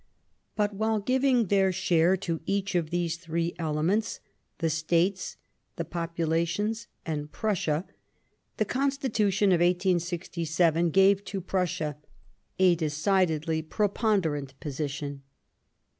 But, 0.55 0.73
while 0.73 0.97
giving 0.99 1.45
their 1.45 1.71
share 1.71 2.17
to 2.17 2.41
each 2.47 2.73
of 2.73 2.89
these 2.89 3.17
three 3.17 3.53
elements— 3.59 4.19
the 4.57 4.67
States, 4.67 5.37
the 5.75 5.85
populations, 5.85 6.87
and 7.05 7.31
Prussia, 7.31 7.85
the 8.57 8.65
Constitution 8.65 9.51
of 9.51 9.59
1867 9.61 10.89
gave 10.89 11.23
to 11.25 11.39
Prussia 11.39 11.97
a 12.57 12.73
decidedly 12.73 13.61
preponderant 13.61 14.59
position. 14.59 15.21